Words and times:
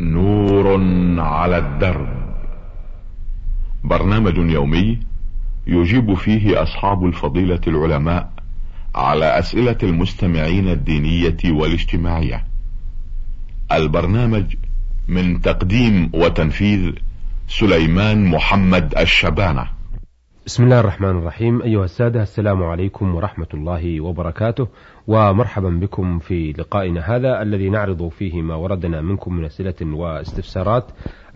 نور 0.00 0.80
على 1.20 1.58
الدرب. 1.58 2.08
برنامج 3.84 4.36
يومي 4.36 4.98
يجيب 5.66 6.14
فيه 6.14 6.62
أصحاب 6.62 7.06
الفضيلة 7.06 7.60
العلماء 7.66 8.30
على 8.94 9.38
أسئلة 9.38 9.76
المستمعين 9.82 10.68
الدينية 10.68 11.36
والاجتماعية. 11.44 12.44
البرنامج 13.72 14.44
من 15.08 15.40
تقديم 15.40 16.10
وتنفيذ 16.14 16.92
سليمان 17.48 18.24
محمد 18.24 18.94
الشبانة. 18.98 19.77
بسم 20.48 20.64
الله 20.64 20.80
الرحمن 20.80 21.18
الرحيم. 21.18 21.62
أيها 21.62 21.84
السادة 21.84 22.22
السلام 22.22 22.62
عليكم 22.62 23.14
ورحمة 23.14 23.46
الله 23.54 24.00
وبركاته. 24.00 24.68
ومرحبا 25.06 25.70
بكم 25.70 26.18
في 26.18 26.52
لقائنا 26.52 27.16
هذا 27.16 27.42
الذي 27.42 27.70
نعرض 27.70 28.08
فيه 28.08 28.42
ما 28.42 28.54
وردنا 28.54 29.00
منكم 29.00 29.34
من 29.34 29.44
أسئلة 29.44 29.74
واستفسارات 29.82 30.84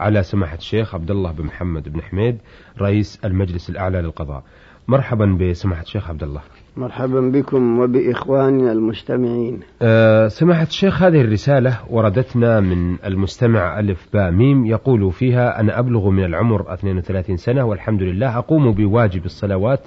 على 0.00 0.22
سماحة 0.22 0.56
الشيخ 0.56 0.94
عبد 0.94 1.10
الله 1.10 1.32
بن 1.32 1.44
محمد 1.44 1.88
بن 1.88 2.02
حميد 2.02 2.38
رئيس 2.80 3.20
المجلس 3.24 3.70
الأعلى 3.70 4.00
للقضاء. 4.00 4.42
مرحبا 4.88 5.38
بسماحة 5.40 5.82
الشيخ 5.82 6.10
عبد 6.10 6.22
الله. 6.22 6.40
مرحبا 6.76 7.20
بكم 7.20 7.78
وبإخواننا 7.78 8.72
المستمعين. 8.72 9.60
أه 9.82 10.28
سماحة 10.28 10.62
الشيخ 10.62 11.02
هذه 11.02 11.20
الرسالة 11.20 11.78
وردتنا 11.90 12.60
من 12.60 12.96
المستمع 13.04 13.78
ألف 13.78 14.08
باء 14.14 14.30
ميم 14.30 14.66
يقول 14.66 15.12
فيها 15.12 15.60
أنا 15.60 15.78
أبلغ 15.78 16.10
من 16.10 16.24
العمر 16.24 16.74
32 16.74 17.36
سنة 17.36 17.64
والحمد 17.64 18.02
لله 18.02 18.38
أقوم 18.38 18.72
بواجب 18.72 19.24
الصلوات 19.24 19.80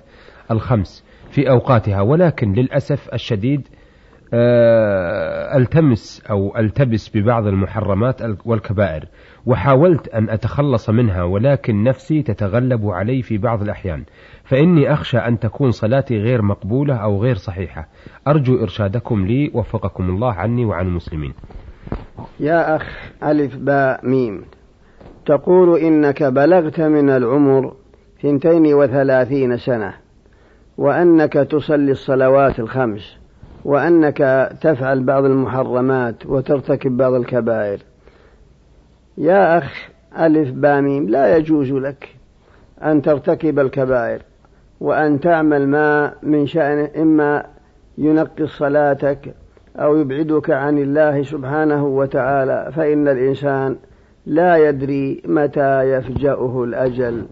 الخمس 0.52 1.04
في 1.32 1.50
أوقاتها 1.50 2.02
ولكن 2.02 2.54
للأسف 2.54 3.10
الشديد 3.14 3.68
ألتمس 5.56 6.24
أو 6.30 6.58
ألتبس 6.58 7.18
ببعض 7.18 7.48
المحرمات 7.48 8.22
والكبائر 8.46 9.06
وحاولت 9.46 10.08
أن 10.08 10.30
أتخلص 10.30 10.90
منها 10.90 11.24
ولكن 11.24 11.84
نفسي 11.84 12.22
تتغلب 12.22 12.88
علي 12.88 13.22
في 13.22 13.38
بعض 13.38 13.62
الأحيان. 13.62 14.04
فإني 14.44 14.94
أخشى 14.94 15.18
أن 15.18 15.40
تكون 15.40 15.72
صلاتي 15.72 16.18
غير 16.18 16.42
مقبولة 16.42 16.96
أو 16.96 17.24
غير 17.24 17.36
صحيحة. 17.36 17.88
أرجو 18.28 18.62
إرشادكم 18.64 19.26
لي 19.26 19.52
وفقكم 19.54 20.10
الله 20.10 20.34
عني 20.34 20.66
وعن 20.66 20.88
المسلمين. 20.88 21.34
يا 22.40 22.76
أخ 22.76 23.12
ألف 23.24 23.58
باء 23.58 24.08
ميم. 24.08 24.46
تقول 25.26 25.80
إنك 25.80 26.24
بلغت 26.24 26.82
من 26.82 27.10
العمر 27.10 27.74
ثنتين 28.22 28.74
وثلاثين 28.74 29.58
سنة 29.58 29.94
وأنك 30.78 31.34
تصلي 31.34 31.92
الصلوات 31.92 32.60
الخمس. 32.60 33.25
وأنك 33.66 34.50
تفعل 34.62 35.04
بعض 35.04 35.26
المحرمات 35.26 36.26
وترتكب 36.26 36.98
بعض 36.98 37.14
الكبائر. 37.14 37.80
يا 39.18 39.58
أخ 39.58 39.90
ألف 40.20 40.52
باميم 40.52 41.10
لا 41.10 41.38
يجوز 41.38 41.72
لك 41.72 42.16
أن 42.84 43.02
ترتكب 43.02 43.60
الكبائر 43.60 44.22
وأن 44.80 45.20
تعمل 45.20 45.68
ما 45.68 46.14
من 46.24 46.48
شأن 46.48 46.90
إما 47.02 47.46
ينقص 47.98 48.58
صلاتك 48.58 49.34
أو 49.76 49.98
يبعدك 49.98 50.50
عن 50.50 50.78
الله 50.78 51.24
سبحانه 51.24 51.86
وتعالى 51.86 52.72
فإن 52.76 53.08
الإنسان 53.08 53.76
لا 54.26 54.70
يدري 54.70 55.22
متى 55.26 55.82
يفجأه 55.82 56.64
الأجل. 56.64 57.26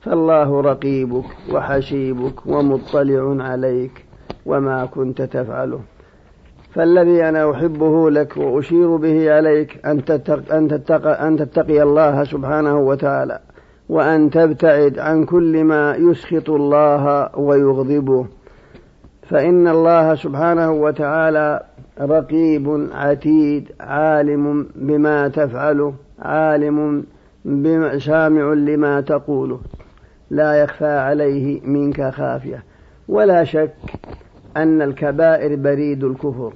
فالله 0.00 0.60
رقيبك 0.60 1.24
وحسيبك 1.52 2.46
ومطلع 2.46 3.44
عليك. 3.44 4.09
وما 4.46 4.86
كنت 4.86 5.22
تفعله. 5.22 5.80
فالذي 6.72 7.28
أنا 7.28 7.50
أحبه 7.50 8.10
لك 8.10 8.36
وأشير 8.36 8.96
به 8.96 9.32
عليك 9.34 9.86
أن 9.86 10.04
تتق 10.04 10.54
أن 10.54 10.68
تتقي, 10.68 11.28
أن 11.28 11.36
تتقي 11.36 11.82
الله 11.82 12.24
سبحانه 12.24 12.78
وتعالى 12.78 13.38
وأن 13.88 14.30
تبتعد 14.30 14.98
عن 14.98 15.24
كل 15.24 15.64
ما 15.64 15.96
يسخط 15.96 16.50
الله 16.50 17.30
ويغضبه. 17.38 18.26
فإن 19.22 19.68
الله 19.68 20.14
سبحانه 20.14 20.72
وتعالى 20.72 21.62
رقيب 22.00 22.88
عتيد 22.92 23.72
عالم 23.80 24.66
بما 24.74 25.28
تفعله 25.28 25.94
عالم 26.18 27.04
بما 27.44 27.98
سامع 27.98 28.52
لما 28.52 29.00
تقوله. 29.00 29.60
لا 30.30 30.54
يخفى 30.54 30.86
عليه 30.86 31.60
منك 31.64 32.10
خافية 32.10 32.64
ولا 33.08 33.44
شك 33.44 33.72
أن 34.56 34.82
الكبائر 34.82 35.56
بريد 35.56 36.04
الكفر. 36.04 36.52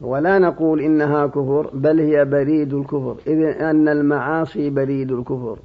ولا 0.00 0.38
نقول 0.38 0.80
إنها 0.80 1.26
كفر 1.26 1.70
بل 1.74 2.00
هي 2.00 2.24
بريد 2.24 2.74
الكفر. 2.74 3.16
إذ 3.26 3.42
أن 3.62 3.88
المعاصي 3.88 4.70
بريد 4.70 5.12
الكفر 5.12 5.58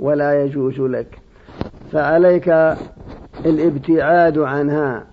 ولا 0.00 0.44
يجوز 0.44 0.80
لك. 0.80 1.18
فعليك 1.92 2.48
الابتعاد 3.46 4.38
عنها 4.38 5.04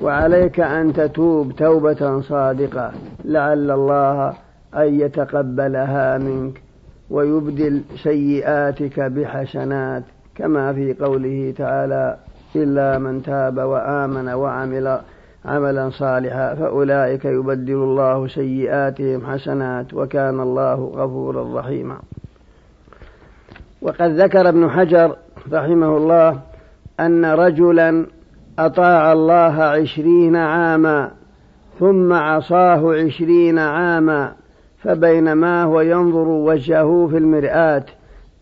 وعليك 0.00 0.60
أن 0.60 0.92
تتوب 0.92 1.52
توبة 1.52 2.20
صادقة 2.20 2.92
لعل 3.24 3.70
الله 3.70 4.34
أن 4.74 5.00
يتقبلها 5.00 6.18
منك 6.18 6.62
ويبدل 7.10 7.82
سيئاتك 8.02 9.00
بحسنات 9.00 10.02
كما 10.34 10.72
في 10.72 10.94
قوله 10.94 11.54
تعالى 11.56 12.16
إلا 12.56 12.98
من 12.98 13.22
تاب 13.22 13.58
وآمن 13.58 14.28
وعمل 14.28 15.00
عملا 15.44 15.90
صالحا 15.90 16.54
فأولئك 16.54 17.24
يبدل 17.24 17.74
الله 17.74 18.28
سيئاتهم 18.28 19.26
حسنات 19.26 19.94
وكان 19.94 20.40
الله 20.40 20.74
غفورا 20.74 21.60
رحيما. 21.60 21.98
وقد 23.82 24.20
ذكر 24.20 24.48
ابن 24.48 24.70
حجر 24.70 25.16
رحمه 25.52 25.96
الله 25.96 26.40
أن 27.00 27.24
رجلا 27.24 28.06
أطاع 28.58 29.12
الله 29.12 29.62
عشرين 29.62 30.36
عاما 30.36 31.10
ثم 31.80 32.12
عصاه 32.12 32.94
عشرين 32.94 33.58
عاما 33.58 34.32
فبينما 34.82 35.62
هو 35.62 35.80
ينظر 35.80 36.28
وجهه 36.28 37.08
في 37.10 37.18
المرآة 37.18 37.84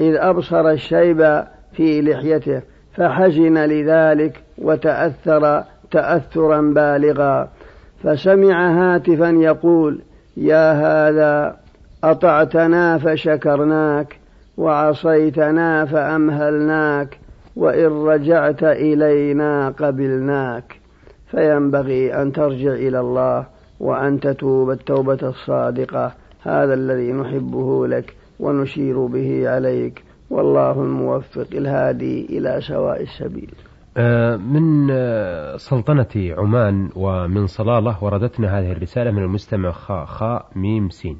إذ 0.00 0.15
أبصر 0.17 0.69
الشيب 0.69 1.44
في 1.72 2.03
لحيته 2.03 2.62
فحزن 2.97 3.59
لذلك 3.59 4.43
وتأثر 4.59 5.65
تأثرا 5.91 6.61
بالغا. 6.61 7.49
فسمع 8.03 8.71
هاتفا 8.71 9.28
يقول 9.28 10.01
يا 10.37 10.73
هذا 10.73 11.56
أطعتنا 12.05 12.99
فشكرناك 12.99 14.19
وعصيتنا 14.56 15.84
فأمهلناك 15.84 17.19
وإن 17.56 17.87
رجعت 17.87 18.62
إلينا 18.62 19.69
قبلناك. 19.69 20.81
فينبغي 21.31 22.15
أن 22.23 22.33
ترجع 22.33 22.73
إلى 22.73 23.00
الله 23.00 23.47
وأن 23.81 24.21
تتوب 24.21 24.71
التوبة 24.71 25.19
الصادقة. 25.23 26.12
هذا 26.43 26.75
الذي 26.75 27.12
نحبه 27.12 27.87
لك 27.87 28.17
ونشير 28.41 29.06
به 29.06 29.49
عليك. 29.49 30.03
والله 30.31 30.83
الموفق 30.83 31.47
الهادي 31.53 32.39
إلى 32.39 32.61
سواء 32.61 33.03
السبيل. 33.03 33.55
من 34.37 34.89
آه، 34.91 35.56
سلطنة 35.56 36.06
عمان 36.17 36.91
ومن 36.97 37.47
صلالة 37.47 38.05
وردتنا 38.05 38.59
هذه 38.59 38.73
الرسالة 38.73 39.11
من 39.11 39.23
المستمع 39.23 39.71
خاء 39.71 40.05
خاء 40.05 40.47
ميم 40.56 40.89
سين. 40.91 41.19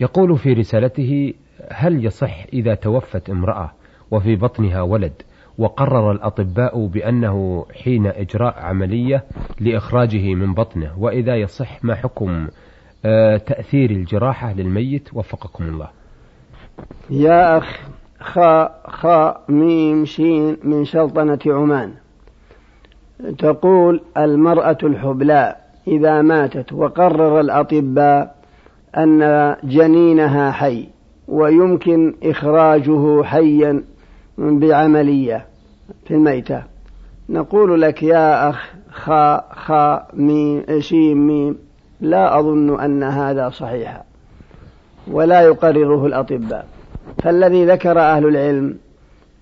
يقول 0.00 0.38
في 0.38 0.52
رسالته 0.52 1.34
هل 1.70 2.04
يصح 2.04 2.44
إذا 2.52 2.74
توفت 2.74 3.30
امرأة 3.30 3.72
وفي 4.10 4.36
بطنها 4.36 4.82
ولد 4.82 5.12
وقرر 5.58 6.12
الأطباء 6.12 6.86
بأنه 6.86 7.66
حين 7.82 8.06
إجراء 8.06 8.58
عملية 8.58 9.24
لإخراجه 9.60 10.34
من 10.34 10.54
بطنه؟ 10.54 10.98
وإذا 10.98 11.36
يصح 11.36 11.84
ما 11.84 11.94
حكم 11.94 12.48
آه، 13.04 13.36
تأثير 13.36 13.90
الجراحة 13.90 14.52
للميت؟ 14.52 15.08
وفقكم 15.14 15.64
الله. 15.64 15.88
يا 17.10 17.58
أخ 17.58 17.80
خاء 18.20 18.82
خاء 18.88 19.44
ميم 19.48 20.04
شين 20.04 20.56
من 20.64 20.84
سلطنة 20.84 21.38
عمان. 21.46 21.94
تقول 23.38 24.00
المرأة 24.16 24.78
الحبلاء 24.82 25.60
إذا 25.88 26.22
ماتت 26.22 26.72
وقرر 26.72 27.40
الأطباء 27.40 28.34
أن 28.96 29.56
جنينها 29.64 30.50
حي 30.50 30.88
ويمكن 31.28 32.14
إخراجه 32.22 33.22
حيا 33.22 33.84
بعملية 34.38 35.46
في 36.04 36.14
الميتة. 36.14 36.62
نقول 37.28 37.82
لك 37.82 38.02
يا 38.02 38.50
أخ 38.50 38.72
خاء 38.90 39.48
خاء 39.52 40.08
ميم 40.14 40.62
شيم 40.78 41.26
ميم 41.26 41.58
لا 42.00 42.38
أظن 42.38 42.80
أن 42.80 43.02
هذا 43.02 43.50
صحيحا 43.50 44.02
ولا 45.10 45.40
يقرره 45.40 46.06
الأطباء. 46.06 46.66
فالذي 47.22 47.66
ذكر 47.66 47.98
أهل 48.00 48.26
العلم 48.26 48.76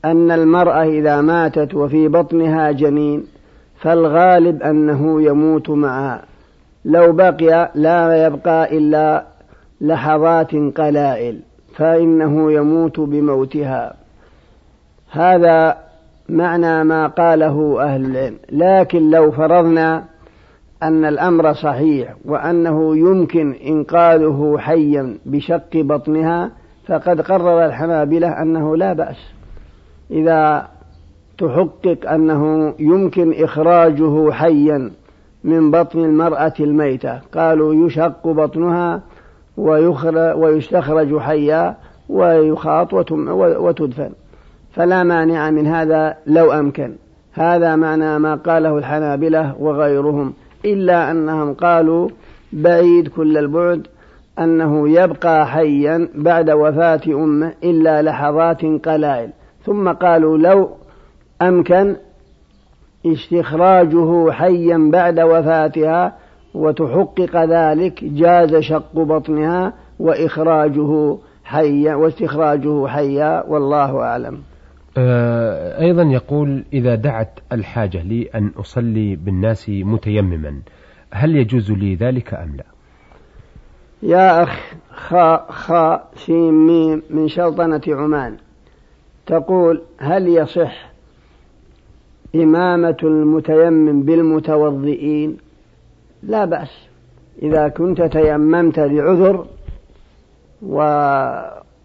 أن 0.05 0.31
المرأة 0.31 0.83
إذا 0.83 1.21
ماتت 1.21 1.75
وفي 1.75 2.09
بطنها 2.09 2.73
جنين 2.73 3.25
فالغالب 3.81 4.63
أنه 4.63 5.23
يموت 5.23 5.71
معها 5.71 6.23
لو 6.85 7.13
بقي 7.13 7.71
لا 7.75 8.27
يبقى 8.27 8.79
إلا 8.79 9.25
لحظات 9.81 10.55
قلائل 10.55 11.41
فإنه 11.77 12.53
يموت 12.53 13.01
بموتها. 13.01 13.95
هذا 15.11 15.77
معنى 16.29 16.85
ما 16.85 17.07
قاله 17.07 17.83
أهل 17.83 18.07
العلم. 18.07 18.37
لكن 18.53 19.11
لو 19.11 19.31
فرضنا 19.31 20.05
أن 20.83 21.05
الأمر 21.05 21.53
صحيح 21.53 22.15
وأنه 22.25 22.97
يمكن 22.97 23.53
إنقاذه 23.67 24.57
حيا 24.59 25.19
بشق 25.27 25.71
بطنها 25.75 26.51
فقد 26.87 27.21
قرر 27.21 27.67
الحنابلة 27.67 28.43
أنه 28.43 28.77
لا 28.77 28.93
بأس. 28.93 29.33
إذا 30.11 30.69
تحقق 31.41 32.11
أنه 32.11 32.75
يمكن 32.79 33.35
إخراجه 33.45 34.31
حيا 34.31 34.91
من 35.45 35.71
بطن 35.71 35.99
المرأة 35.99 36.53
الميتة. 36.61 37.21
قالوا 37.35 37.87
يشق 37.87 38.27
بطنها 38.29 39.03
ويستخرج 40.37 41.19
حيا 41.19 41.77
ويخاط 42.09 42.93
وتدفن. 42.93 44.11
فلا 44.73 45.03
مانع 45.03 45.51
من 45.51 45.67
هذا 45.67 46.17
لو 46.27 46.53
أمكن. 46.53 46.93
هذا 47.33 47.77
معنى 47.77 48.19
ما 48.19 48.35
قاله 48.35 48.79
الحنابلة 48.79 49.55
وغيرهم 49.59 50.33
إلا 50.65 51.11
أنهم 51.11 51.55
قالوا 51.55 52.09
بعيد 52.53 53.09
كل 53.09 53.39
البعد 53.39 53.87
أنه 54.39 54.89
يبقى 54.89 55.47
حيا 55.47 56.09
بعد 56.15 56.51
وفاة 56.51 57.01
أمه 57.07 57.53
إلا 57.65 58.03
لحظات 58.03 58.65
قلائل. 58.65 59.31
ثم 59.67 59.89
قالوا 59.89 60.39
لو 60.39 60.71
أمكن 61.43 61.97
استخراجه 63.07 64.31
حيا 64.31 64.91
بعد 64.93 65.21
وفاتها 65.21 66.17
وتحقق 66.55 67.45
ذلك 67.45 68.05
جاز 68.05 68.57
شق 68.57 68.95
بطنها 68.95 69.73
وإخراجه 69.99 71.17
حيا 71.45 71.95
واستخراجه 71.95 72.87
حيا 72.87 73.45
والله 73.49 74.01
أعلم. 74.01 74.41
آه، 74.99 75.81
أيضا 75.81 76.03
يقول 76.03 76.65
إذا 76.73 76.95
دعت 76.95 77.39
الحاجة 77.53 78.03
لي 78.03 78.29
أن 78.35 78.51
أصلي 78.57 79.17
بالناس 79.17 79.69
متيمما 79.69 80.61
هل 81.13 81.37
يجوز 81.37 81.73
لي 81.73 81.95
ذلك 81.95 82.35
أم 82.35 82.57
لا؟ 82.57 82.65
يا 84.03 84.43
أخ 84.43 84.61
خاء 84.91 85.47
خاء 85.51 86.09
سين 86.17 86.67
ميم 86.67 87.03
من 87.11 87.29
شلطنة 87.29 87.81
عمان 87.89 88.37
تقول 89.27 89.83
هل 89.99 90.29
يصح 90.29 90.90
إمامة 92.35 92.97
المتيمم 93.03 94.03
بالمتوضئين. 94.03 95.37
لا 96.23 96.45
بأس. 96.45 96.89
إذا 97.43 97.69
كنت 97.69 98.03
تيممت 98.03 98.79
لعذر 98.79 99.47
و 100.63 100.77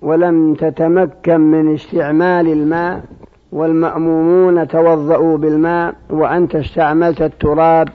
ولم 0.02 0.54
تتمكن 0.54 1.40
من 1.40 1.74
استعمال 1.74 2.48
الماء 2.48 3.04
والمأمومون 3.52 4.68
توضأوا 4.68 5.38
بالماء 5.38 5.96
وأنت 6.10 6.56
استعملت 6.56 7.22
التراب 7.22 7.90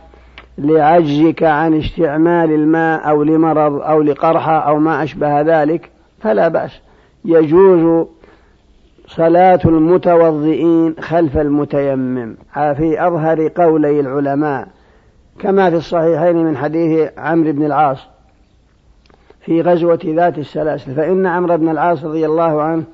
لعجزك 0.59 1.43
عن 1.43 1.75
استعمال 1.75 2.53
الماء 2.53 3.09
أو 3.09 3.23
لمرض 3.23 3.81
أو 3.81 4.03
لقرحة 4.03 4.59
أو 4.59 4.79
ما 4.79 5.03
أشبه 5.03 5.41
ذلك 5.41 5.91
فلا 6.21 6.49
بأس. 6.49 6.81
يجوز 7.25 8.07
صلاة 9.17 9.61
المتوضئين 9.65 10.95
خلف 11.01 11.39
المتيمم 11.39 12.37
في 12.55 13.07
أظهر 13.07 13.49
قولي 13.49 14.01
العلماء 14.01 14.69
كما 15.39 15.71
في 15.71 15.77
الصحيحين 15.77 16.37
من 16.37 16.57
حديث 16.57 17.11
عمرو 17.19 17.53
بن 17.53 17.65
العاص 17.65 18.09
في 19.41 19.63
غزوة 19.63 20.01
ذات 20.05 20.39
السلاسل 20.39 20.95
فإن 20.95 21.27
عمرو 21.27 21.57
بن 21.57 21.69
العاص 21.69 22.05
رضي 22.05 22.27
الله 22.27 22.63
عنه 22.63 22.85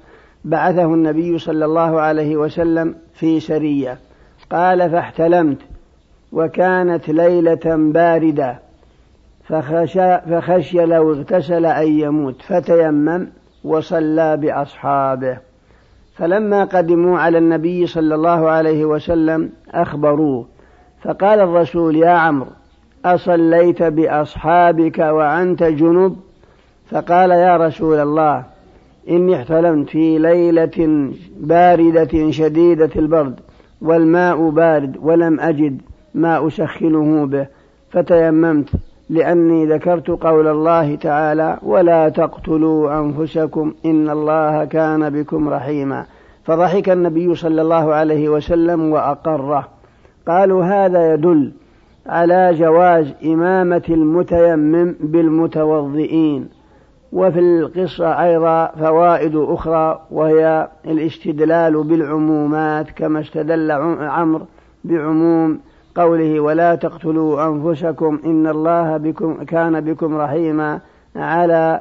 بعثه 0.44 0.84
النبي 0.84 1.38
صلى 1.38 1.64
الله 1.64 2.00
عليه 2.00 2.36
وسلم 2.36 2.94
في 3.14 3.40
سرية 3.40 3.98
قال 4.50 4.90
فاحتلمت 4.90 5.58
وكانت 6.32 7.08
ليلة 7.08 7.92
باردة 7.92 8.58
فخشى, 9.44 10.18
فخشي 10.18 10.78
لو 10.78 11.12
اغتسل 11.12 11.66
أن 11.66 11.88
يموت 11.88 12.42
فتيمم 12.42 13.28
وصلى 13.64 14.36
بأصحابه. 14.36 15.45
فلما 16.18 16.64
قدموا 16.64 17.18
على 17.18 17.38
النبي 17.38 17.86
صلى 17.86 18.14
الله 18.14 18.48
عليه 18.48 18.84
وسلم 18.84 19.50
أخبروه 19.70 20.46
فقال 21.02 21.40
الرسول 21.40 21.96
يا 21.96 22.10
عمرو 22.10 22.50
أصليت 23.04 23.82
بأصحابك 23.82 24.98
وأنت 24.98 25.62
جنب؟ 25.62 26.16
فقال 26.90 27.30
يا 27.30 27.56
رسول 27.56 27.98
الله 27.98 28.44
إني 29.10 29.36
احتلمت 29.36 29.88
في 29.88 30.18
ليلة 30.18 31.10
باردة 31.36 32.30
شديدة 32.30 32.90
البرد 32.96 33.40
والماء 33.80 34.50
بارد 34.50 34.96
ولم 35.02 35.40
أجد 35.40 35.82
ما 36.14 36.46
أسخنه 36.46 37.26
به 37.26 37.46
فتيممت 37.90 38.68
لأني 39.08 39.66
ذكرت 39.66 40.10
قول 40.10 40.48
الله 40.48 40.94
تعالى 40.94 41.58
ولا 41.62 42.08
تقتلوا 42.08 43.00
أنفسكم 43.00 43.74
إن 43.84 44.10
الله 44.10 44.64
كان 44.64 45.10
بكم 45.10 45.48
رحيما 45.48 46.06
فضحك 46.44 46.88
النبي 46.88 47.34
صلى 47.34 47.62
الله 47.62 47.94
عليه 47.94 48.28
وسلم 48.28 48.92
وأقره. 48.92 49.68
قالوا 50.28 50.64
هذا 50.64 51.14
يدل 51.14 51.52
على 52.06 52.54
جواز 52.54 53.14
إمامة 53.24 53.82
المتيمم 53.88 54.94
بالمتوضئين 55.00 56.48
وفي 57.12 57.38
القصة 57.40 58.24
أيضا 58.24 58.66
فوائد 58.66 59.36
أخرى 59.36 60.00
وهي 60.10 60.68
الاستدلال 60.86 61.84
بالعمومات 61.84 62.90
كما 62.90 63.20
استدل 63.20 63.70
عمرو 64.00 64.46
بعموم 64.84 65.60
قوله 65.96 66.40
ولا 66.40 66.74
تقتلوا 66.74 67.48
أنفسكم 67.48 68.20
إن 68.24 68.46
الله 68.46 68.96
بكم 68.96 69.44
كان 69.44 69.80
بكم 69.80 70.16
رحيما 70.16 70.80
على 71.16 71.80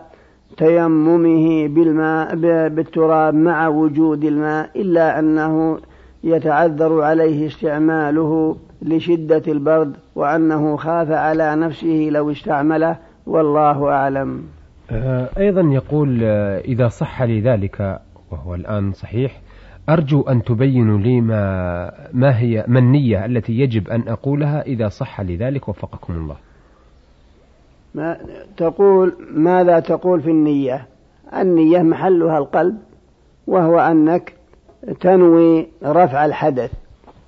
تيممه 0.57 1.67
بالماء 1.67 2.35
بالتراب 2.69 3.33
مع 3.33 3.67
وجود 3.67 4.23
الماء 4.23 4.69
إلا 4.75 5.19
أنه 5.19 5.77
يتعذر 6.23 7.01
عليه 7.01 7.47
استعماله 7.47 8.57
لشدة 8.81 9.43
البرد 9.47 9.95
وأنه 10.15 10.75
خاف 10.77 11.11
على 11.11 11.55
نفسه 11.55 12.07
لو 12.11 12.31
استعمله 12.31 12.97
والله 13.25 13.91
أعلم. 13.91 14.43
آه، 14.91 15.29
أيضا 15.37 15.61
يقول 15.61 16.19
آه، 16.23 16.59
إذا 16.59 16.87
صح 16.87 17.21
لي 17.21 17.41
ذلك 17.41 17.99
وهو 18.31 18.55
الآن 18.55 18.93
صحيح 18.93 19.41
أرجو 19.89 20.21
أن 20.21 20.43
تبينوا 20.43 20.97
لي 20.97 21.21
ما, 21.21 21.91
ما 22.13 22.39
هي 22.39 22.65
ما 22.67 22.79
النية 22.79 23.25
التي 23.25 23.53
يجب 23.53 23.89
أن 23.89 24.03
أقولها 24.07 24.61
إذا 24.61 24.87
صح 24.87 25.21
لي 25.21 25.35
ذلك 25.35 25.69
وفقكم 25.69 26.13
الله. 26.13 26.35
ما 27.95 28.17
تقول 28.57 29.13
ماذا 29.33 29.79
تقول 29.79 30.21
في 30.21 30.29
النية؟ 30.29 30.87
النية 31.37 31.81
محلها 31.81 32.37
القلب 32.37 32.77
وهو 33.47 33.79
أنك 33.79 34.33
تنوي 35.01 35.67
رفع 35.83 36.25
الحدث. 36.25 36.71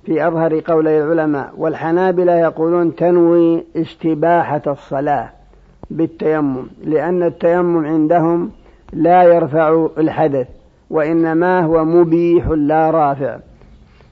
في 0.04 0.28
أظهر 0.28 0.60
قولي 0.60 0.98
العلماء 0.98 1.52
والحنابلة 1.56 2.32
يقولون 2.32 2.94
تنوي 2.94 3.64
استباحة 3.76 4.62
الصلاة 4.66 5.30
بالتيمم 5.90 6.66
لأن 6.84 7.22
التيمم 7.22 7.86
عندهم 7.86 8.50
لا 8.92 9.22
يرفع 9.22 9.86
الحدث. 9.98 10.57
وإنما 10.90 11.60
هو 11.60 11.84
مبيح 11.84 12.48
لا 12.48 12.90
رافع. 12.90 13.38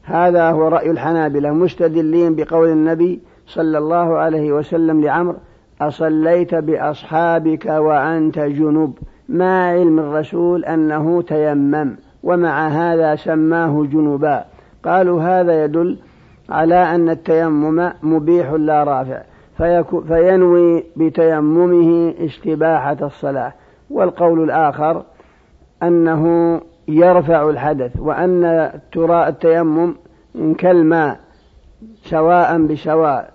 هذا 0.04 0.50
هو 0.50 0.68
رأي 0.68 0.90
الحنابلة 0.90 1.50
مستدلين 1.50 2.34
بقول 2.34 2.68
النبي 2.68 3.20
صلى 3.46 3.78
الله 3.78 4.18
عليه 4.18 4.52
وسلم 4.52 5.00
لعمر 5.00 5.36
أصليت 5.80 6.54
بأصحابك 6.54 7.66
وأنت 7.66 8.38
جنب. 8.38 8.92
ما 9.28 9.68
علم 9.68 9.98
الرسول 9.98 10.64
أنه 10.64 11.22
تيمم 11.22 11.96
ومع 12.22 12.68
هذا 12.68 13.16
سماه 13.16 13.86
جنبا. 13.92 14.44
قالوا 14.84 15.22
هذا 15.22 15.64
يدل 15.64 15.98
على 16.50 16.94
أن 16.94 17.10
التيمم 17.10 17.92
مبيح 18.02 18.52
لا 18.52 18.84
رافع 18.84 19.22
فينوي 20.08 20.84
بتيممه 20.96 22.14
استباحة 22.20 22.96
الصلاة. 23.02 23.52
والقول 23.90 24.44
الآخر 24.44 25.02
أنه 25.86 26.60
يرفع 26.88 27.50
الحدث 27.50 27.92
وأن 27.98 28.70
ترى 28.92 29.28
التيمم 29.28 29.94
كالماء 30.58 31.20
سواء 32.04 32.58
بسواء 32.58 33.30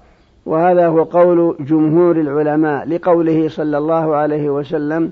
وهذا 0.46 0.88
هو 0.88 1.04
قول 1.04 1.56
جمهور 1.60 2.16
العلماء 2.16 2.88
لقوله 2.90 3.50
صلى 3.50 3.78
الله 3.78 4.16
عليه 4.16 4.50
وسلم 4.50 5.12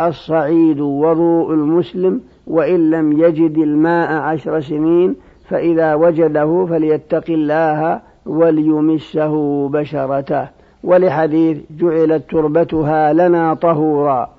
الصعيد 0.00 0.80
وضوء 0.80 1.54
المسلم 1.54 2.20
وإن 2.46 2.90
لم 2.90 3.12
يجد 3.12 3.58
الماء 3.58 4.12
عشر 4.12 4.60
سنين 4.60 5.16
فإذا 5.48 5.94
وجده 5.94 6.66
فليتق 6.70 7.24
الله 7.28 8.00
وليمسه 8.26 9.68
بشرته. 9.68 10.48
ولحديث 10.84 11.58
جعلت 11.70 12.30
تربتها 12.30 13.12
لنا 13.12 13.54
طهورا. 13.54 14.30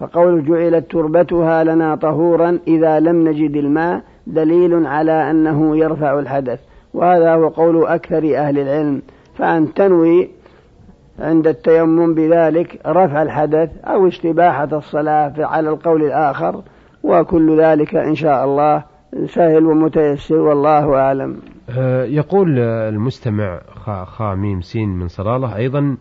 فقول 0.00 0.44
جعلت 0.44 0.90
تربتها 0.90 1.64
لنا 1.64 1.94
طهورا 1.94 2.58
إذا 2.68 3.00
لم 3.00 3.28
نجد 3.28 3.56
الماء 3.56 4.02
دليل 4.26 4.86
على 4.86 5.30
أنه 5.30 5.76
يرفع 5.76 6.18
الحدث. 6.18 6.60
وهذا 6.94 7.34
هو 7.34 7.48
قول 7.48 7.86
أكثر 7.86 8.36
أهل 8.36 8.58
العلم. 8.58 9.02
فأن 9.34 9.74
تنوي 9.74 10.30
عند 11.18 11.46
التيمم 11.46 12.14
بذلك 12.14 12.80
رفع 12.86 13.22
الحدث 13.22 13.70
أو 13.84 14.08
استباحة 14.08 14.68
الصلاة 14.72 15.34
على 15.38 15.70
القول 15.70 16.02
الآخر 16.02 16.62
وكل 17.02 17.60
ذلك 17.60 17.94
إن 17.94 18.14
شاء 18.14 18.44
الله 18.44 18.84
سهل 19.26 19.66
ومتيسر 19.66 20.38
والله 20.38 20.94
أعلم. 20.94 21.36
آه، 21.78 22.04
يقول 22.04 22.58
المستمع 22.58 23.60
خا 24.04 24.34
ميم 24.34 24.60
سين 24.60 24.88
من 24.88 25.08
صلالة 25.08 25.56
أيضا 25.56 25.96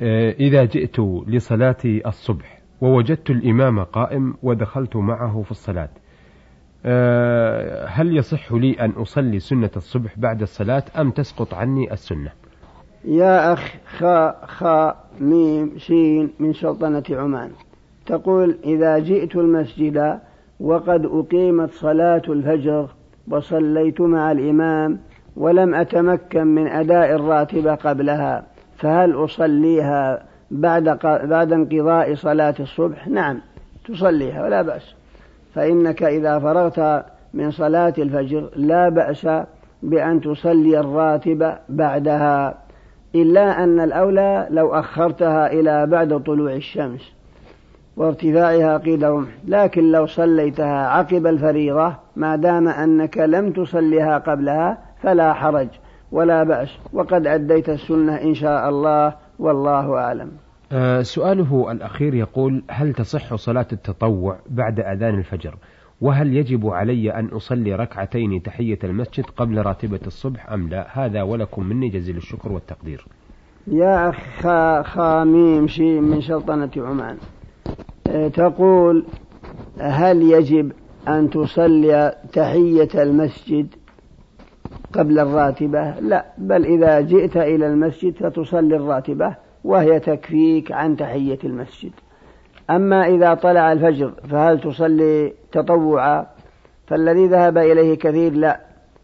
آه، 0.00 0.30
إذا 0.30 0.64
جئت 0.64 1.00
لصلاة 1.26 1.76
الصبح 1.84 2.57
ووجدت 2.80 3.30
الإمام 3.30 3.84
قائم 3.84 4.34
ودخلت 4.42 4.96
معه 4.96 5.42
في 5.42 5.50
الصلاة. 5.50 5.88
آه، 6.86 7.86
هل 7.86 8.16
يصح 8.16 8.52
لي 8.52 8.72
أن 8.72 8.90
أصلي 8.90 9.38
سنة 9.38 9.70
الصبح 9.76 10.18
بعد 10.18 10.42
الصلاة 10.42 10.82
أم 10.98 11.10
تسقط 11.10 11.54
عني 11.54 11.92
السنة؟ 11.92 12.30
يا 13.04 13.52
أخ 13.52 13.74
خاء 13.98 14.44
خاء 14.46 15.04
ميم 15.20 15.72
شين 15.76 16.30
من 16.38 16.52
سلطنة 16.52 17.02
عمان. 17.10 17.50
تقول 18.06 18.58
إذا 18.64 18.98
جئت 18.98 19.36
المسجد 19.36 20.18
وقد 20.60 21.04
أقيمت 21.04 21.70
صلاة 21.70 22.22
الفجر 22.28 22.88
وصليت 23.30 24.00
مع 24.00 24.32
الإمام 24.32 24.98
ولم 25.36 25.74
أتمكن 25.74 26.46
من 26.46 26.66
أداء 26.66 27.14
الراتبة 27.14 27.74
قبلها 27.74 28.46
فهل 28.76 29.24
أصليها 29.24 30.22
بعد 30.50 30.98
بعد 31.04 31.52
انقضاء 31.52 32.14
صلاة 32.14 32.54
الصبح؟ 32.60 33.08
نعم 33.08 33.40
تصليها 33.88 34.44
ولا 34.44 34.62
بأس. 34.62 34.94
فإنك 35.54 36.02
إذا 36.02 36.38
فرغت 36.38 37.04
من 37.34 37.50
صلاة 37.50 37.94
الفجر 37.98 38.50
لا 38.56 38.88
بأس 38.88 39.28
بأن 39.82 40.20
تصلي 40.20 40.80
الراتبة 40.80 41.58
بعدها 41.68 42.54
إلا 43.14 43.64
أن 43.64 43.80
الأولى 43.80 44.46
لو 44.50 44.74
أخرتها 44.74 45.52
إلى 45.52 45.86
بعد 45.86 46.22
طلوع 46.22 46.52
الشمس 46.52 47.12
وارتفاعها 47.96 48.76
قيل 48.76 49.02
رمح. 49.02 49.28
لكن 49.46 49.92
لو 49.92 50.06
صليتها 50.06 50.88
عقب 50.88 51.26
الفريضة 51.26 51.94
ما 52.16 52.36
دام 52.36 52.68
أنك 52.68 53.18
لم 53.18 53.52
تصليها 53.52 54.18
قبلها 54.18 54.78
فلا 55.02 55.32
حرج 55.32 55.68
ولا 56.12 56.42
بأس. 56.42 56.68
وقد 56.92 57.26
أديت 57.26 57.68
السنة 57.68 58.14
إن 58.14 58.34
شاء 58.34 58.68
الله. 58.68 59.27
والله 59.38 59.96
أعلم. 59.98 60.30
أه 60.72 61.02
سؤاله 61.02 61.72
الأخير 61.72 62.14
يقول 62.14 62.62
هل 62.70 62.94
تصح 62.94 63.34
صلاة 63.34 63.66
التطوع 63.72 64.38
بعد 64.50 64.80
أذان 64.80 65.18
الفجر؟ 65.18 65.54
وهل 66.00 66.36
يجب 66.36 66.66
علي 66.66 67.10
أن 67.10 67.26
أصلي 67.26 67.74
ركعتين 67.74 68.42
تحية 68.42 68.78
المسجد 68.84 69.24
قبل 69.36 69.62
راتبة 69.62 70.00
الصبح 70.06 70.52
أم 70.52 70.68
لا؟ 70.68 70.86
هذا 70.92 71.22
ولكم 71.22 71.64
مني 71.64 71.88
جزيل 71.88 72.16
الشكر 72.16 72.52
والتقدير. 72.52 73.06
يا 73.66 74.08
أخ 74.08 74.46
خاميم 74.86 75.68
شيء 75.68 76.00
من 76.00 76.20
سلطنة 76.20 76.70
عمان 76.76 77.16
أه، 78.06 78.28
تقول 78.28 79.06
هل 79.78 80.22
يجب 80.22 80.72
أن 81.08 81.30
تصلي 81.30 82.14
تحية 82.32 82.88
المسجد 82.94 83.74
قبل 84.92 85.18
الراتبة 85.18 85.90
لا 86.00 86.24
بل 86.38 86.64
إذا 86.64 87.00
جئت 87.00 87.36
إلى 87.36 87.66
المسجد 87.66 88.16
فتصلي 88.16 88.76
الراتبة 88.76 89.34
وهي 89.64 90.00
تكفيك 90.00 90.72
عن 90.72 90.96
تحية 90.96 91.38
المسجد. 91.44 91.90
أما 92.70 93.06
إذا 93.06 93.34
طلع 93.34 93.72
الفجر 93.72 94.12
فهل 94.30 94.60
تصلي 94.60 95.32
تطوعا؟ 95.52 96.26
فالذي 96.86 97.26
ذهب 97.26 97.58
إليه 97.58 97.94
كثير 97.94 98.32
لا 98.32 98.60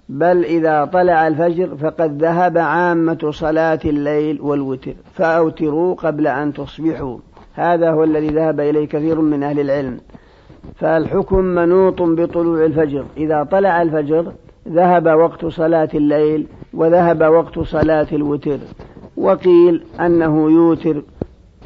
بل 0.08 0.44
إذا 0.44 0.84
طلع 0.84 1.26
الفجر 1.26 1.76
فقد 1.76 2.22
ذهب 2.22 2.58
عامة 2.58 3.30
صلاة 3.30 3.78
الليل 3.84 4.40
والوتر 4.40 4.94
فأوتروا 5.12 5.94
قبل 5.94 6.26
أن 6.26 6.52
تصبحوا. 6.52 7.18
هذا 7.54 7.90
هو 7.90 8.04
الذي 8.04 8.28
ذهب 8.28 8.60
إليه 8.60 8.88
كثير 8.88 9.20
من 9.20 9.42
أهل 9.42 9.60
العلم. 9.60 10.00
فالحكم 10.74 11.44
منوط 11.44 12.02
بطلوع 12.02 12.64
الفجر. 12.64 13.04
إذا 13.16 13.42
طلع 13.42 13.82
الفجر 13.82 14.32
ذهب 14.68 15.06
وقت 15.06 15.46
صلاة 15.46 15.88
الليل 15.94 16.46
وذهب 16.74 17.20
وقت 17.20 17.58
صلاة 17.58 18.06
الوتر. 18.12 18.58
وقيل 19.16 19.82
أنه 20.00 20.50
يوتر 20.50 21.02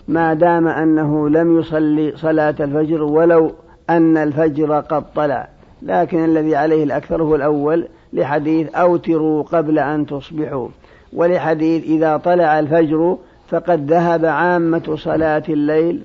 ما 0.09 0.35
دام 0.35 0.69
أنه 0.69 1.29
لم 1.29 1.59
يصلي 1.59 2.13
صلاة 2.17 2.55
الفجر 2.61 3.03
ولو 3.03 3.53
أن 3.91 4.17
الفجر 4.17 4.81
قد 4.81 5.05
طلع. 5.15 5.49
لكن 5.83 6.25
الذي 6.25 6.57
عليه 6.57 6.85
الأكثر 6.85 7.23
هو 7.23 7.35
الأول 7.35 7.89
لحديث 8.13 8.75
أوتروا 8.75 9.43
قبل 9.43 9.79
أن 9.79 10.07
تصبحوا. 10.07 10.69
ولحديث 11.13 11.85
إذا 11.85 12.17
طلع 12.17 12.59
الفجر 12.59 13.17
فقد 13.49 13.93
ذهب 13.93 14.25
عامة 14.25 14.97
صلاة 14.97 15.43
الليل 15.49 16.05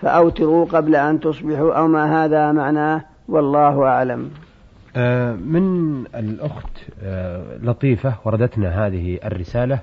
فأوتروا 0.00 0.64
قبل 0.64 0.96
أن 0.96 1.20
تصبحوا. 1.20 1.72
أو 1.72 1.86
ما 1.86 2.24
هذا 2.24 2.52
معناه؟ 2.52 3.04
والله 3.28 3.82
أعلم. 3.82 4.30
من 5.36 6.06
الأخت 6.06 6.90
آه، 7.02 7.56
لطيفة 7.62 8.14
وردتنا 8.24 8.86
هذه 8.86 9.18
الرسالة 9.24 9.80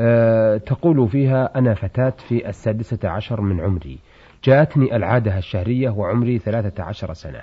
آه، 0.00 0.56
تقول 0.56 1.08
فيها 1.08 1.58
أنا 1.58 1.74
فتاة 1.74 2.12
في 2.28 2.48
السادسة 2.48 3.08
عشر 3.08 3.40
من 3.40 3.60
عمري. 3.60 3.98
جاءتني 4.44 4.96
العادة 4.96 5.38
الشهرية 5.38 5.90
وعمري 5.90 6.38
ثلاثة 6.38 6.82
عشر 6.82 7.12
سنة. 7.12 7.40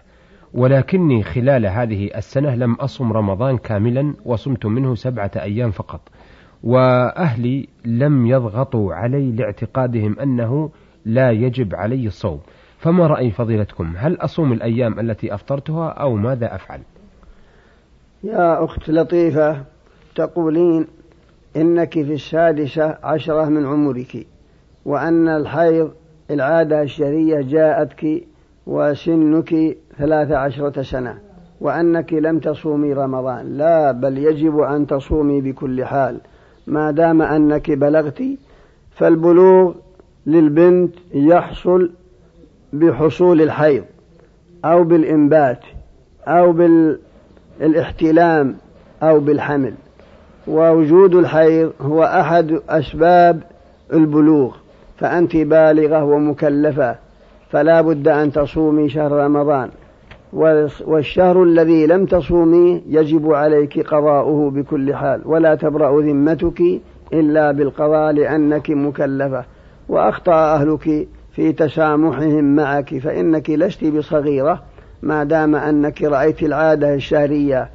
ولكني 0.54 1.24
خلال 1.24 1.66
هذه 1.66 2.10
السنة 2.16 2.56
لم 2.56 2.74
أصم 2.74 3.13
رمضان 3.13 3.58
كاملا 3.58 4.13
وصمت 4.25 4.66
منه 4.66 4.96
سبعة 4.96 5.32
أيام 5.36 5.72
فقط. 5.72 6.01
وأهلي 6.63 7.68
لم 7.86 8.25
يضغطوا 8.25 8.94
علي 8.94 9.32
لاعتقادهم 9.32 10.20
أنه 10.20 10.72
لا 11.06 11.32
يجب 11.32 11.75
علي 11.75 12.08
الصوم. 12.08 12.39
فما 12.78 13.08
رأي 13.08 13.32
فضيلتكم؟ 13.32 13.94
هل 13.98 14.16
أصوم 14.16 14.54
الأيام 14.54 15.00
التي 15.00 15.34
أفطرتها 15.34 15.89
أو 15.89 16.16
ماذا 16.16 16.56
أفعل؟ 16.56 16.82
يا 18.24 18.64
أخت 18.64 18.90
لطيفة 18.90 19.64
تقولين 20.16 20.88
إنك 21.56 21.94
في 21.94 22.14
السادسة 22.14 22.98
عشرة 23.04 23.46
من 23.46 23.66
عمرك 23.66 24.28
وأن 24.86 25.28
الحيض 25.28 25.92
العادة 26.32 26.82
الشهرية 26.82 27.42
جاءتك 27.42 28.24
وسنك 28.68 29.78
ثلاث 29.98 30.32
عشرة 30.32 30.82
سنة 30.82 31.18
وأنك 31.62 32.14
لم 32.14 32.40
تصومي 32.40 32.94
رمضان. 32.94 33.58
لا 33.58 33.92
بل 33.92 34.18
يجب 34.18 34.60
أن 34.60 34.88
تصومي 34.88 35.42
بكل 35.42 35.86
حال. 35.86 36.20
ما 36.68 36.92
دام 36.92 37.22
أنك 37.22 37.72
بلغت 37.72 38.24
فالبلوغ 38.92 39.74
للبنت 40.26 40.96
يحصل 41.14 41.92
بحصول 42.74 43.42
الحيض 43.42 43.84
أو 44.66 44.84
بالإنبات 44.84 45.60
أو 46.28 46.52
بالاحتلام 47.60 48.56
أو 49.04 49.20
بالحمل. 49.20 49.74
ووجود 50.48 51.16
الحيض 51.16 51.72
هو 51.82 52.04
أحد 52.04 52.60
أسباب 52.70 53.44
البلوغ 53.94 54.56
فأنت 54.98 55.36
بالغة 55.36 56.04
ومكلفة 56.04 56.96
فلا 57.50 57.82
بد 57.82 58.08
أن 58.08 58.32
تصومي 58.32 58.89
شهر 58.89 59.12
رمضان. 59.12 59.70
والشهر 60.86 61.44
الذي 61.44 61.88
لم 61.88 62.06
تصومي 62.06 62.84
يجب 62.88 63.34
عليك 63.34 63.80
قضاؤه 63.80 64.50
بكل 64.51 64.96
حال 64.96 65.22
ولا 65.25 65.56
تبرأ 65.56 66.01
ذمتك 66.01 66.62
إلا 67.13 67.51
بالقضاء 67.51 68.12
لأنك 68.12 68.70
مكلفة. 68.70 69.44
وأخطأ 69.89 70.56
أهلك 70.56 71.08
في 71.32 71.51
تسامحهم 71.51 72.56
معك 72.56 72.98
فإنك 72.98 73.50
لست 73.50 73.86
بصغيرة. 73.86 74.62
ما 75.01 75.24
دام 75.24 75.56
أنك 75.56 76.01
رأيت 76.01 76.44
العادة 76.44 76.94
الشهرية 76.94 77.70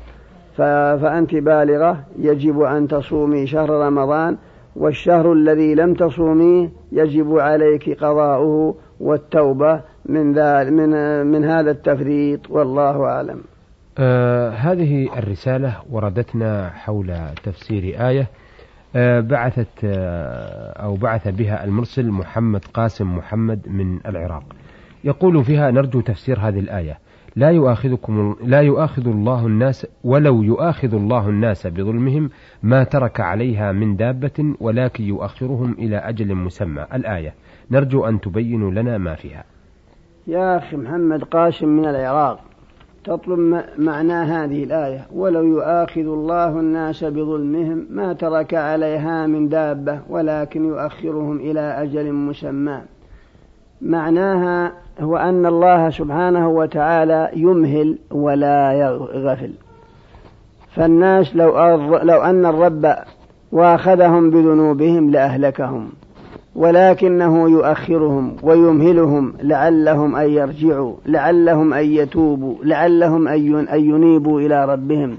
فأنت 0.57 1.35
بالغة 1.35 2.05
يجب 2.19 2.61
أن 2.61 2.89
تصومي 2.89 3.47
شهر 3.47 3.71
رمضان 3.71 4.37
والشهر 4.77 5.33
الذي 5.33 5.75
لم 5.75 5.95
تصوميه 5.95 6.71
يجب 6.93 7.39
عليك 7.39 8.05
قضاؤه 8.05 8.75
والتوبة 9.01 9.81
من 10.07 10.27
من 10.73 11.27
من 11.27 11.45
هذا 11.45 11.71
التفريط 11.71 12.51
والله 12.51 13.05
أعلم. 13.05 13.41
آه 13.99 14.51
هذه 14.51 15.19
الرسالة 15.19 15.77
وردتنا 15.91 16.71
حول 16.71 17.15
تفسير 17.45 18.09
آية 18.09 18.27
آه 18.97 19.21
بعثت 19.21 19.85
آه 19.85 20.73
أو 20.73 20.95
بعث 20.95 21.29
بها 21.29 21.65
المرسل 21.65 22.11
محمد 22.11 22.65
قاسم 22.75 23.17
محمد 23.17 23.69
من 23.69 23.99
العراق. 24.07 24.45
يقول 25.05 25.45
فيها 25.45 25.71
نرجو 25.71 26.01
تفسير 26.01 26.39
هذه 26.39 26.59
الآية. 26.59 26.99
لا 27.37 27.51
يؤاخذكم 27.51 28.37
لا 28.45 28.61
يؤاخذ 28.61 29.09
الله 29.09 29.47
الناس 29.47 29.87
ولو 30.05 30.43
يؤاخذ 30.43 30.95
الله 30.95 31.29
الناس 31.29 31.67
بظلمهم 31.67 32.31
ما 32.63 32.85
ترك 32.85 33.21
عليها 33.21 33.73
من 33.73 33.97
دابة 33.97 34.55
ولكن 34.61 35.05
يؤخرهم 35.05 35.73
إلى 35.79 35.97
أجل 35.97 36.35
مسمى. 36.35 36.87
الآية 36.95 37.35
نرجو 37.71 38.05
أن 38.05 38.21
تبينوا 38.21 38.71
لنا 38.71 38.99
ما 38.99 39.15
فيها. 39.15 39.45
يا 40.27 40.59
أخي 40.59 40.77
محمد 40.77 41.25
قاسم 41.25 41.69
من 41.69 41.85
العراق 41.85 42.41
تطلب 43.05 43.63
معنى 43.79 44.13
هذه 44.13 44.65
الآية. 44.65 45.07
ولو 45.13 45.45
يؤاخذ 45.45 46.07
الله 46.07 46.61
الناس 46.61 47.05
بظلمهم 47.05 47.87
ما 47.91 48.13
ترك 48.13 48.55
عليها 48.55 49.27
من 49.27 49.49
دابة 49.49 50.01
ولكن 50.09 50.65
يؤخرهم 50.65 51.37
إلى 51.37 51.61
أجل 51.61 52.13
مسمى. 52.13 52.81
معناها 53.85 54.73
هو 55.01 55.17
أن 55.17 55.47
الله 55.47 55.91
سبحانه 55.91 56.49
وتعالى 56.49 57.31
يمهل 57.37 57.99
ولا 58.11 58.73
يغفل. 58.73 59.51
فالناس 60.75 61.37
لو 61.37 61.59
لو 62.03 62.23
أن 62.23 62.47
الرب 62.47 62.95
واخذهم 63.53 64.31
بذنوبهم 64.31 65.11
لأهلكهم 65.11 65.89
ولكنه 66.55 67.51
يؤخرهم 67.51 68.37
ويمهلهم 68.43 69.35
لعلهم 69.43 70.17
أن 70.17 70.31
يرجعوا 70.31 70.95
لعلهم 71.07 71.75
أن 71.75 71.85
يتوبوا 71.85 72.55
لعلهم 72.65 73.29
أن 73.29 73.81
ينيبوا 73.81 74.41
إلى 74.41 74.65
ربهم. 74.65 75.19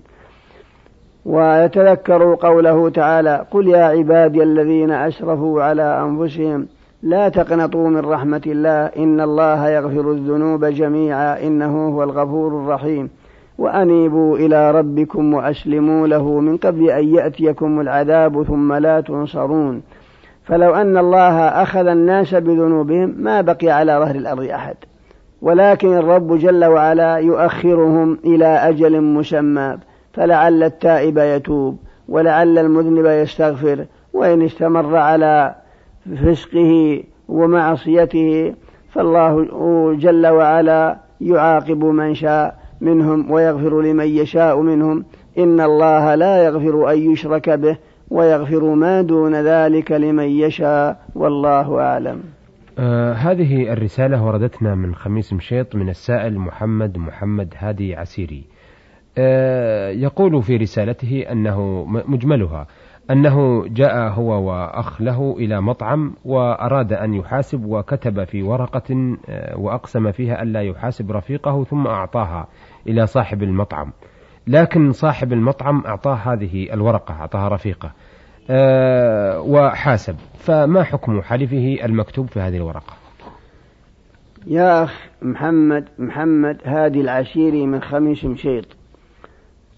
ويتذكروا 1.25 2.35
قوله 2.35 2.89
تعالى 2.89 3.45
قل 3.51 3.67
يا 3.67 3.83
عبادي 3.83 4.43
الذين 4.43 4.91
أسرفوا 4.91 5.63
على 5.63 6.01
أنفسهم 6.01 6.67
لا 7.05 7.29
تقنطوا 7.29 7.89
من 7.89 7.99
رحمة 7.99 8.41
الله. 8.47 8.85
إن 8.85 9.21
الله 9.21 9.69
يغفر 9.69 10.11
الذنوب 10.11 10.65
جميعا. 10.65 11.47
إنه 11.47 11.87
هو 11.87 12.03
الغفور 12.03 12.47
الرحيم. 12.47 13.09
وأنيبوا 13.57 14.37
إلى 14.37 14.71
ربكم 14.71 15.33
وأسلموا 15.33 16.07
له 16.07 16.39
من 16.39 16.57
قبل 16.57 16.89
أن 16.89 17.15
يأتيكم 17.15 17.81
العذاب 17.81 18.43
ثم 18.43 18.73
لا 18.73 19.01
تنصرون. 19.01 19.81
فلو 20.43 20.73
أن 20.75 20.97
الله 20.97 21.47
أخذ 21.47 21.87
الناس 21.87 22.35
بذنوبهم 22.35 23.15
ما 23.17 23.41
بقي 23.41 23.69
على 23.69 23.91
ظهر 23.93 24.15
الأرض 24.15 24.43
أحد. 24.43 24.75
ولكن 25.41 25.97
الرب 25.97 26.37
جل 26.37 26.65
وعلا 26.65 27.15
يؤخرهم 27.15 28.17
إلى 28.25 28.45
أجل 28.45 29.01
مسمى. 29.01 29.77
فلعل 30.13 30.63
التائب 30.63 31.17
يتوب 31.17 31.77
ولعل 32.09 32.57
المذنب 32.57 33.05
يستغفر. 33.05 33.85
وإن 34.13 34.41
استمر 34.41 34.95
على 34.95 35.55
فسقه 36.13 37.03
ومعصيته 37.27 38.53
فالله 38.89 39.47
جل 39.95 40.27
وعلا 40.27 40.99
يعاقب 41.21 41.83
من 41.85 42.13
شاء 42.13 42.59
منهم 42.81 43.31
ويغفر 43.31 43.81
لمن 43.81 44.07
يشاء 44.07 44.61
منهم. 44.61 45.05
إن 45.37 45.61
الله 45.61 46.15
لا 46.15 46.45
يغفر 46.45 46.91
أن 46.91 47.11
يشرك 47.11 47.49
به 47.49 47.77
ويغفر 48.09 48.73
ما 48.73 49.01
دون 49.01 49.35
ذلك 49.35 49.91
لمن 49.91 50.29
يشاء 50.29 50.99
والله 51.15 51.79
أعلم. 51.79 52.23
آه 52.79 53.13
هذه 53.13 53.73
الرسالة 53.73 54.23
وردتنا 54.23 54.75
من 54.75 54.95
خميس 54.95 55.33
مشيط 55.33 55.75
من 55.75 55.89
السائل 55.89 56.39
محمد 56.39 56.97
محمد 56.97 57.53
هادي 57.57 57.95
عسيري. 57.95 58.43
آه 59.17 59.89
يقول 59.89 60.43
في 60.43 60.57
رسالته 60.57 61.25
أنه 61.31 61.85
مجملها 61.85 62.67
أنه 63.11 63.67
جاء 63.67 64.09
هو 64.09 64.49
وأخ 64.49 65.01
له 65.01 65.35
إلى 65.39 65.61
مطعم 65.61 66.13
وأراد 66.25 66.93
أن 66.93 67.13
يحاسب 67.13 67.65
وكتب 67.65 68.23
في 68.23 68.43
ورقة 68.43 69.17
آه، 69.29 69.57
وأقسم 69.57 70.11
فيها 70.11 70.43
ألا 70.43 70.61
يحاسب 70.61 71.11
رفيقه 71.11 71.63
ثم 71.63 71.87
أعطاها 71.87 72.47
إلى 72.87 73.07
صاحب 73.07 73.43
المطعم. 73.43 73.91
لكن 74.47 74.91
صاحب 74.91 75.33
المطعم 75.33 75.83
أعطاه 75.85 76.13
هذه 76.13 76.73
الورقة 76.73 77.13
أعطاها 77.13 77.49
رفيقه 77.49 77.91
أه 78.49 79.41
وحاسب. 79.41 80.15
فما 80.37 80.83
حكم 80.83 81.21
حلفه 81.21 81.77
المكتوب 81.83 82.27
في 82.27 82.39
هذه 82.39 82.55
الورقة؟ 82.55 82.93
يا 84.47 84.83
أخ 84.83 84.93
محمد 85.21 85.85
محمد 85.99 86.57
هادي 86.65 87.01
العشيري 87.01 87.65
من 87.65 87.81
خميس 87.81 88.25
مشيط 88.25 88.65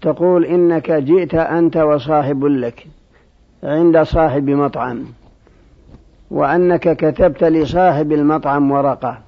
تقول 0.00 0.44
إنك 0.44 0.92
جئت 0.92 1.34
أنت 1.34 1.76
وصاحب 1.76 2.44
لك. 2.44 2.86
عند 3.62 4.02
صاحب 4.02 4.50
مطعم 4.50 5.04
وأنك 6.30 6.96
كتبت 6.96 7.44
لصاحب 7.44 8.12
المطعم 8.12 8.70
ورقة 8.70 9.18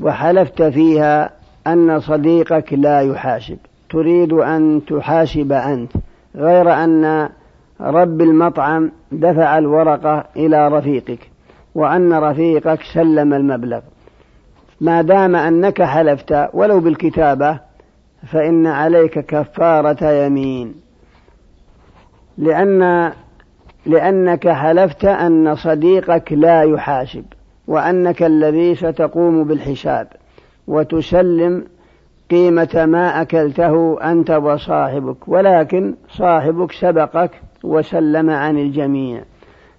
وحلفت 0.00 0.62
فيها 0.62 1.30
أن 1.66 2.00
صديقك 2.00 2.72
لا 2.72 3.00
يحاسب. 3.00 3.58
تريد 3.90 4.32
أن 4.32 4.82
تحاسب 4.86 5.52
أنت 5.52 5.92
غير 6.36 6.72
أن 6.72 7.28
رب 7.80 8.20
المطعم 8.20 8.92
دفع 9.12 9.58
الورقة 9.58 10.24
إلى 10.36 10.68
رفيقك 10.68 11.30
وأن 11.74 12.12
رفيقك 12.12 12.82
سلم 12.82 13.34
المبلغ. 13.34 13.80
ما 14.80 15.02
دام 15.02 15.36
أنك 15.36 15.82
حلفت 15.82 16.48
ولو 16.52 16.80
بالكتابة 16.80 17.60
فإن 18.26 18.66
عليك 18.66 19.18
كفارة 19.18 20.10
يمين. 20.10 20.74
لأن 22.38 23.12
لأنك 23.88 24.48
حلفت 24.48 25.04
أن 25.04 25.54
صديقك 25.54 26.32
لا 26.32 26.62
يحاسب 26.62 27.24
وأنك 27.66 28.22
الذي 28.22 28.74
ستقوم 28.74 29.44
بالحساب 29.44 30.08
وتسلم 30.66 31.64
قيمة 32.30 32.84
ما 32.88 33.22
أكلته 33.22 33.98
أنت 34.10 34.30
وصاحبك 34.30 35.28
ولكن 35.28 35.94
صاحبك 36.08 36.72
سبقك 36.72 37.30
وسلم 37.64 38.30
عن 38.30 38.58
الجميع 38.58 39.22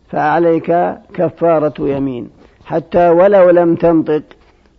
فعليك 0.10 0.98
كفارة 1.13 1.74
يمين. 1.80 2.30
حتى 2.65 3.10
ولو 3.10 3.50
لم 3.50 3.76
تنطق 3.76 4.24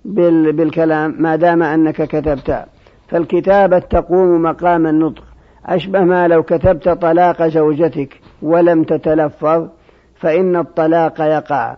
بالكلام 0.04 1.14
ما 1.18 1.36
دام 1.36 1.62
أنك 1.62 2.02
كتبت. 2.02 2.64
فالكتابة 3.08 3.78
تقوم 3.78 4.42
مقام 4.42 4.86
النطق. 4.86 5.24
أشبه 5.66 6.00
ما 6.00 6.28
لو 6.28 6.42
كتبت 6.42 6.88
طلاق 6.88 7.46
زوجتك 7.46 8.20
ولم 8.42 8.84
تتلفظ 8.84 9.68
فإن 10.16 10.56
الطلاق 10.56 11.20
يقع. 11.20 11.76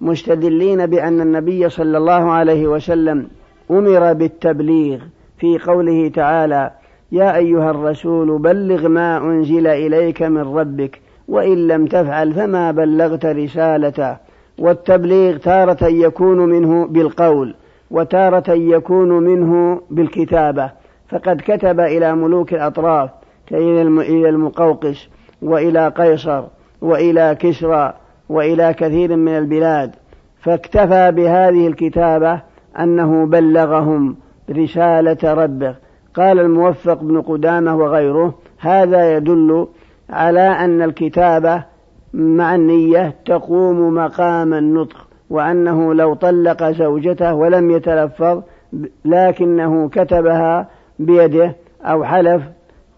مستدلين 0.00 0.86
بأن 0.86 1.20
النبي 1.20 1.68
صلى 1.68 1.98
الله 1.98 2.32
عليه 2.32 2.66
وسلم 2.66 3.28
أمر 3.70 4.12
بالتبليغ 4.12 4.98
في 5.38 5.58
قوله 5.58 6.08
تعالى 6.08 6.70
يا 7.12 7.36
أيها 7.36 7.70
الرسول 7.70 8.38
بلغ 8.38 8.88
ما 8.88 9.18
أنزل 9.18 9.66
إليك 9.66 10.22
من 10.22 10.58
ربك 10.58 11.00
وإن 11.28 11.66
لم 11.66 11.86
تفعل 11.86 12.32
فما 12.32 12.70
بلغت 12.70 13.26
رسالته. 13.26 14.16
والتبليغ 14.58 15.36
تارة 15.36 15.84
يكون 15.86 16.38
منه 16.38 16.86
بالقول 16.86 17.54
وتارة 17.90 18.52
يكون 18.52 19.08
منه 19.08 19.80
بالكتابة. 19.90 20.70
فقد 21.08 21.40
كتب 21.46 21.80
إلى 21.80 22.16
ملوك 22.16 22.54
الأطراف 22.54 23.10
كإلى 23.46 23.82
المقوقس 24.28 25.08
وإلى 25.42 25.88
قيصر 25.88 26.44
وإلى 26.80 27.36
كسرى 27.40 27.94
وإلى 28.28 28.74
كثير 28.74 29.16
من 29.16 29.38
البلاد 29.38 29.94
فاكتفى 30.40 31.12
بهذه 31.12 31.66
الكتابة 31.66 32.40
أنه 32.78 33.26
بلغهم 33.26 34.16
رسالة 34.50 35.34
ربه. 35.34 35.74
قال 36.14 36.40
الموفق 36.40 37.02
بن 37.02 37.20
قدامة 37.20 37.76
وغيره 37.76 38.34
هذا 38.58 39.16
يدل 39.16 39.68
على 40.10 40.40
أن 40.40 40.82
الكتابة 40.82 41.64
مع 42.14 42.54
النية 42.54 43.14
تقوم 43.24 43.94
مقام 43.94 44.54
النطق 44.54 45.06
وأنه 45.30 45.94
لو 45.94 46.14
طلق 46.14 46.70
زوجته 46.70 47.34
ولم 47.34 47.70
يتلفظ 47.70 48.42
لكنه 49.04 49.88
كتبها 49.88 50.68
بيده 50.98 51.56
أو 51.82 52.04
حلف 52.04 52.42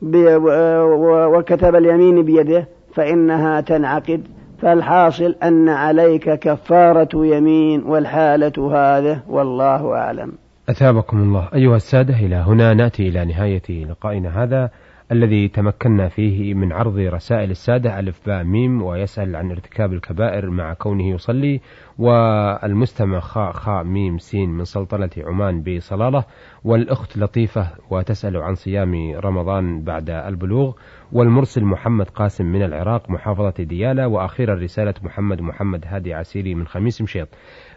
وكتب 0.02 1.76
اليمين 1.76 2.22
بيده 2.22 2.68
فإنها 2.94 3.60
تنعقد 3.60 4.22
فالحاصل 4.62 5.34
أن 5.42 5.68
عليك 5.68 6.30
كفارة 6.30 7.26
يمين 7.26 7.82
والحالة 7.82 8.72
هذه 8.72 9.20
والله 9.28 9.92
أعلم. 9.94 10.32
أثابكم 10.68 11.18
الله. 11.18 11.48
أيها 11.54 11.76
السادة 11.76 12.14
إلى 12.14 12.36
هنا 12.36 12.74
نأتي 12.74 13.08
إلى 13.08 13.24
نهاية 13.24 13.84
لقائنا 13.84 14.42
هذا. 14.42 14.70
الذي 15.12 15.48
تمكنا 15.48 16.08
فيه 16.08 16.54
من 16.54 16.72
عرض 16.72 16.98
رسائل 16.98 17.50
السادة 17.50 17.98
ألف 17.98 18.26
باء 18.26 18.44
ميم 18.44 18.82
ويسأل 18.82 19.36
عن 19.36 19.50
ارتكاب 19.50 19.92
الكبائر 19.92 20.50
مع 20.50 20.74
كونه 20.74 21.08
يصلي 21.14 21.60
والمستمع 21.98 23.20
خاء 23.20 23.52
خاء 23.52 23.84
ميم 23.84 24.18
سين 24.18 24.50
من 24.50 24.64
سلطنة 24.64 25.10
عمان 25.18 25.62
بصلالة 25.62 26.24
والأخت 26.64 27.18
لطيفة 27.18 27.68
وتسأل 27.90 28.36
عن 28.36 28.54
صيام 28.54 29.12
رمضان 29.16 29.82
بعد 29.84 30.10
البلوغ 30.10 30.74
والمرسل 31.12 31.64
محمد 31.64 32.08
قاسم 32.08 32.46
من 32.46 32.62
العراق 32.62 33.10
محافظة 33.10 33.64
ديالى 33.64 34.04
وأخيرا 34.04 34.54
رسالة 34.54 34.94
محمد 35.02 35.40
محمد 35.40 35.84
هادي 35.86 36.14
عسيري 36.14 36.54
من 36.54 36.66
خميس 36.66 37.02
مشيط. 37.02 37.28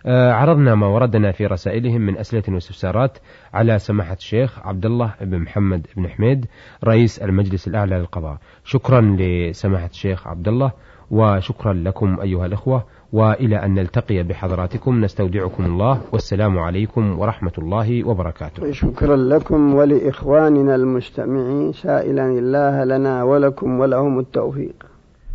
عرضنا 0.05 0.75
ما 0.75 0.87
وردنا 0.87 1.31
في 1.31 1.45
رسائلهم 1.45 2.01
من 2.01 2.17
أسئلة 2.17 2.43
واستفسارات 2.47 3.17
على 3.53 3.79
سماحة 3.79 4.13
الشيخ 4.13 4.59
عبد 4.67 4.85
الله 4.85 5.13
بن 5.21 5.39
محمد 5.39 5.87
بن 5.97 6.07
حميد 6.07 6.45
رئيس 6.83 7.19
المجلس 7.19 7.67
الأعلى 7.67 7.95
للقضاء. 7.95 8.37
شكرا 8.63 9.17
لسماحة 9.19 9.89
الشيخ 9.89 10.27
عبد 10.27 10.47
الله 10.47 10.71
وشكرا 11.11 11.73
لكم 11.73 12.19
أيها 12.21 12.45
الأخوة 12.45 12.83
وإلى 13.13 13.65
أن 13.65 13.73
نلتقي 13.73 14.23
بحضراتكم. 14.23 15.01
نستودعكم 15.01 15.65
الله 15.65 16.01
والسلام 16.11 16.59
عليكم 16.59 17.19
ورحمة 17.19 17.53
الله 17.57 18.07
وبركاته. 18.07 18.71
شكرا 18.71 19.15
لكم 19.15 19.75
ولإخواننا 19.75 20.75
المستمعين. 20.75 21.71
سائلا 21.71 22.25
الله 22.25 22.83
لنا 22.83 23.23
ولكم 23.23 23.79
ولهم 23.79 24.19
التوفيق. 24.19 24.85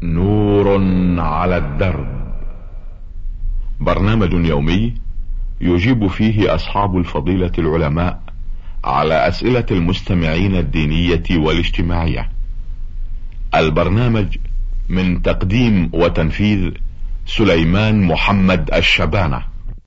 نور 0.02 0.81
على 1.18 1.57
الدرب. 1.57 2.15
برنامج 3.80 4.32
يومي 4.32 4.94
يجيب 5.60 6.06
فيه 6.06 6.54
أصحاب 6.54 6.96
الفضيلة 6.98 7.52
العلماء 7.58 8.22
على 8.84 9.28
أسئلة 9.28 9.66
المستمعين 9.70 10.56
الدينية 10.56 11.22
والاجتماعية. 11.30 12.28
البرنامج 13.54 14.36
من 14.88 15.22
تقديم 15.22 15.90
وتنفيذ 15.92 16.70
سليمان 17.26 18.02
محمد 18.02 18.74
الشبانة. 18.74 19.42